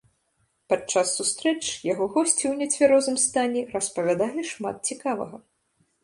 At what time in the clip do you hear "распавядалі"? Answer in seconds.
3.75-4.41